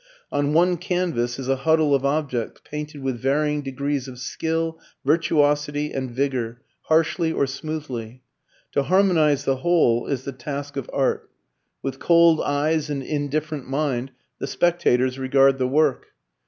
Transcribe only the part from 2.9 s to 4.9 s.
with varying degrees of skill,